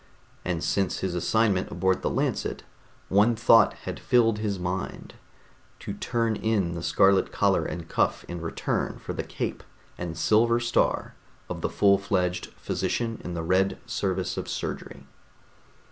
And 0.43 0.63
since 0.63 1.01
his 1.01 1.13
assignment 1.13 1.69
aboard 1.69 2.01
the 2.01 2.09
Lancet, 2.09 2.63
one 3.07 3.35
thought 3.35 3.73
had 3.85 3.99
filled 3.99 4.39
his 4.39 4.57
mind: 4.57 5.13
to 5.77 5.93
turn 5.93 6.35
in 6.37 6.73
the 6.73 6.81
scarlet 6.81 7.31
collar 7.31 7.63
and 7.65 7.87
cuff 7.87 8.25
in 8.27 8.41
return 8.41 8.97
for 8.97 9.13
the 9.13 9.21
cape 9.21 9.61
and 9.99 10.17
silver 10.17 10.59
star 10.59 11.13
of 11.47 11.61
the 11.61 11.69
full 11.69 11.99
fledged 11.99 12.47
physician 12.57 13.21
in 13.23 13.35
the 13.35 13.43
Red 13.43 13.77
Service 13.85 14.37
of 14.37 14.49
Surgery. 14.49 15.05